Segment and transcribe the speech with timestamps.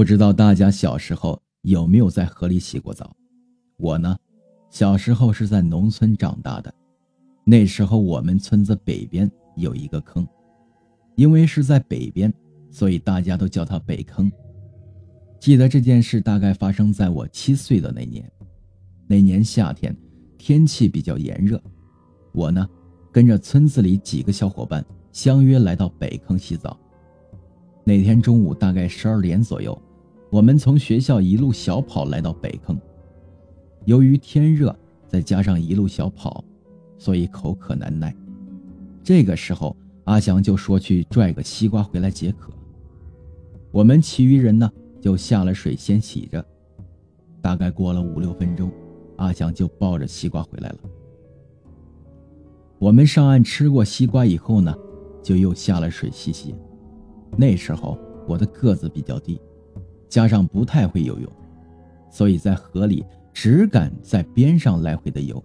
[0.00, 3.14] 不知道大家小时候有没有在河里洗过澡？
[3.76, 4.16] 我呢，
[4.70, 6.72] 小时候是在农村长大的，
[7.44, 10.26] 那时候我们村子北边有一个坑，
[11.16, 12.32] 因为是在北边，
[12.70, 14.32] 所以大家都叫它北坑。
[15.38, 18.26] 记得这件事大概发生在我七岁的那年，
[19.06, 19.94] 那年夏天，
[20.38, 21.62] 天气比较炎热，
[22.32, 22.66] 我呢，
[23.12, 24.82] 跟着村子里几个小伙伴
[25.12, 26.74] 相约来到北坑洗澡。
[27.84, 29.78] 那天中午大概十二点左右。
[30.30, 32.78] 我们从学校一路小跑来到北坑，
[33.84, 34.74] 由于天热，
[35.08, 36.44] 再加上一路小跑，
[36.96, 38.14] 所以口渴难耐。
[39.02, 42.52] 这个时候，阿祥就说去拽个西瓜回来解渴。
[43.72, 44.70] 我们其余人呢，
[45.00, 46.44] 就下了水先洗着。
[47.42, 48.70] 大概过了五六分钟，
[49.16, 50.78] 阿祥就抱着西瓜回来了。
[52.78, 54.72] 我们上岸吃过西瓜以后呢，
[55.24, 56.54] 就又下了水洗洗。
[57.36, 59.40] 那时候我的个子比较低。
[60.10, 61.32] 加上不太会游泳，
[62.10, 65.42] 所以在河里只敢在边上来回的游，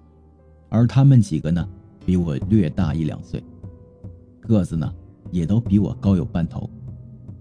[0.70, 1.66] 而他们几个呢，
[2.04, 3.42] 比我略大一两岁，
[4.42, 4.92] 个子呢
[5.32, 6.68] 也都比我高有半头，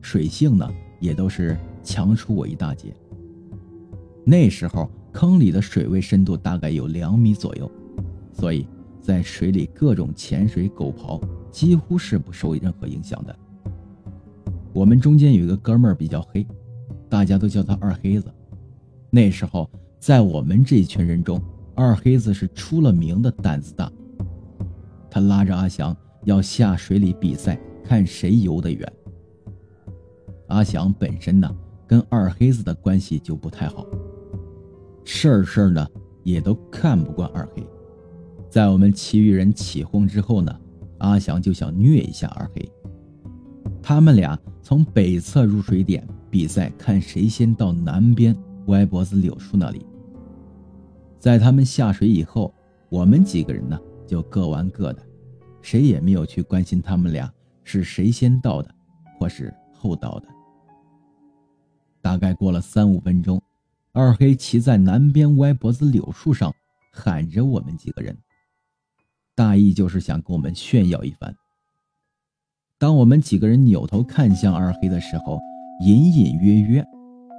[0.02, 2.94] 水性呢也都是强出我一大截。
[4.22, 7.70] 那时候坑里的水位深度大概有两米左右，
[8.34, 8.68] 所以
[9.00, 11.18] 在水里各种潜水、狗刨
[11.50, 13.34] 几乎是不受任何影响的。
[14.74, 16.46] 我们中间有一个哥们儿比较黑。
[17.08, 18.32] 大家都叫他二黑子。
[19.10, 21.40] 那时候，在我们这一群人中，
[21.74, 23.90] 二黑子是出了名的胆子大。
[25.10, 28.92] 他拉着阿翔要下水里比赛，看谁游得远。
[30.48, 31.48] 阿翔本身呢，
[31.86, 33.86] 跟二黑子的关系就不太好，
[35.04, 35.86] 事儿事儿呢
[36.24, 37.64] 也都看不惯二黑。
[38.50, 40.60] 在我们其余人起哄之后呢，
[40.98, 42.68] 阿翔就想虐一下二黑。
[43.80, 46.06] 他们俩从北侧入水点。
[46.34, 49.86] 比赛看谁先到南边歪脖子柳树那里。
[51.16, 52.52] 在他们下水以后，
[52.88, 55.06] 我们几个人呢就各玩各的，
[55.62, 57.32] 谁也没有去关心他们俩
[57.62, 58.74] 是谁先到的，
[59.16, 60.26] 或是后到的。
[62.02, 63.40] 大概过了三五分钟，
[63.92, 66.52] 二黑骑在南边歪脖子柳树上
[66.92, 68.18] 喊着我们几个人，
[69.36, 71.32] 大意就是想跟我们炫耀一番。
[72.76, 75.38] 当我们几个人扭头看向二黑的时候，
[75.80, 76.86] 隐隐约约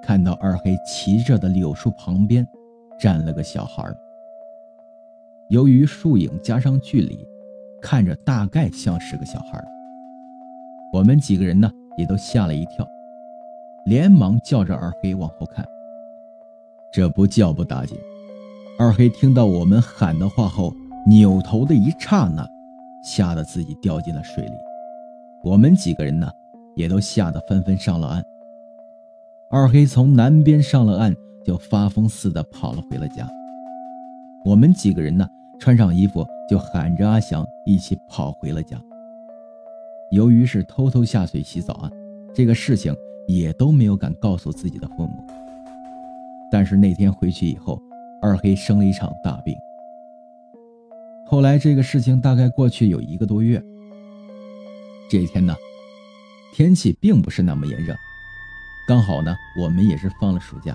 [0.03, 2.45] 看到二黑骑着的柳树旁边
[2.99, 3.83] 站了个小孩
[5.49, 7.25] 由于树影加上距离，
[7.81, 9.63] 看着大概像是个小孩
[10.91, 12.87] 我们几个人呢也都吓了一跳，
[13.85, 15.65] 连忙叫着二黑往后看。
[16.91, 17.97] 这不叫不打紧，
[18.79, 20.73] 二黑听到我们喊的话后，
[21.05, 22.47] 扭头的一刹那，
[23.03, 24.53] 吓得自己掉进了水里。
[25.43, 26.31] 我们几个人呢？
[26.75, 28.23] 也都吓得纷纷上了岸。
[29.49, 33.27] 二黑从南边上了岸，就发疯似的跑了回了家。
[34.43, 35.27] 我们几个人呢，
[35.59, 38.79] 穿上衣服就喊着阿祥一起跑回了家。
[40.11, 41.89] 由于是偷偷下水洗澡啊，
[42.33, 42.95] 这个事情
[43.27, 45.23] 也都没有敢告诉自己的父母。
[46.51, 47.81] 但是那天回去以后，
[48.21, 49.55] 二黑生了一场大病。
[51.25, 53.63] 后来这个事情大概过去有一个多月。
[55.09, 55.55] 这一天呢。
[56.55, 57.93] 天气并不是那么炎热，
[58.87, 60.73] 刚好呢，我们也是放了暑假。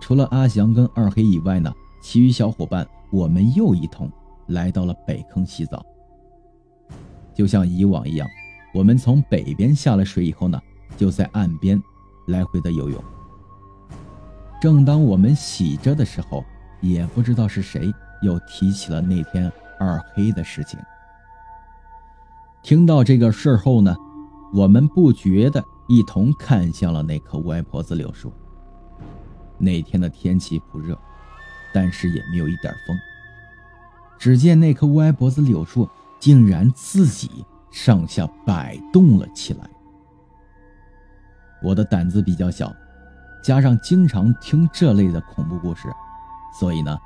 [0.00, 1.72] 除了阿祥跟二黑以外呢，
[2.02, 4.10] 其余小伙伴我们又一同
[4.48, 5.86] 来到了北坑洗澡。
[7.32, 8.28] 就像以往一样，
[8.74, 10.60] 我们从北边下了水以后呢，
[10.96, 11.80] 就在岸边
[12.26, 13.00] 来回的游泳。
[14.60, 16.44] 正当我们洗着的时候，
[16.80, 17.88] 也不知道是谁
[18.20, 19.48] 又提起了那天
[19.78, 20.76] 二黑的事情。
[22.64, 23.94] 听到这个事后呢。
[24.52, 28.32] 我们不觉的一同看向了那棵歪脖子柳树。
[29.58, 30.98] 那天的天气不热，
[31.74, 32.96] 但是也没有一点风。
[34.18, 35.88] 只见那棵歪脖子柳树
[36.18, 39.68] 竟然自己上下摆动了起来。
[41.62, 42.72] 我的胆子比较小，
[43.42, 45.88] 加上经常听这类的恐怖故事，
[46.58, 46.96] 所以呢，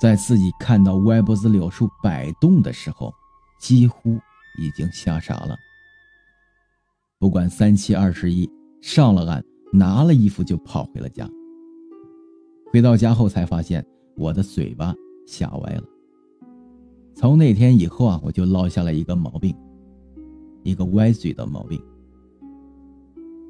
[0.00, 3.14] 在自己看到歪脖子柳树摆动的时候，
[3.58, 4.18] 几乎
[4.58, 5.56] 已经吓傻了。
[7.18, 8.48] 不管三七二十一，
[8.80, 11.28] 上了岸，拿了衣服就跑回了家。
[12.72, 13.84] 回到家后才发现
[14.16, 14.94] 我的嘴巴
[15.26, 15.84] 吓歪了。
[17.14, 19.54] 从那天以后啊，我就落下了一个毛病，
[20.64, 21.80] 一个歪嘴的毛病。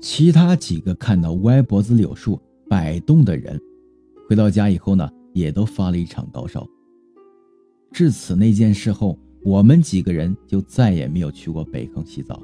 [0.01, 2.39] 其他几个看到歪脖子柳树
[2.69, 3.59] 摆动的人，
[4.29, 6.67] 回到家以后呢，也都发了一场高烧。
[7.91, 12.39] 至此那件事后，我们几个人就再也没有去过北坑洗澡。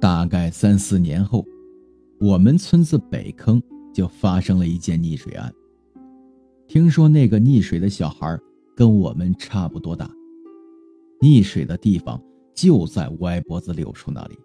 [0.00, 1.44] 大概三四年后，
[2.20, 3.60] 我们村子北坑
[3.92, 5.52] 就发生了一件溺水案。
[6.68, 8.38] 听说那个溺水的小孩
[8.76, 10.08] 跟我们差不多大，
[11.20, 12.22] 溺水的地方
[12.54, 14.38] 就在歪脖子柳树那里。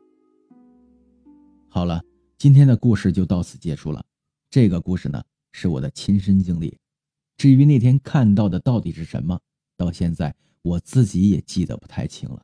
[1.70, 2.04] 好了，
[2.38, 4.04] 今天的故事就到此结束了。
[4.50, 5.22] 这个故事呢，
[5.52, 6.76] 是我的亲身经历。
[7.38, 9.40] 至于那天看到的到底是什么，
[9.78, 10.34] 到现在
[10.64, 12.44] 我自己也记得不太清了。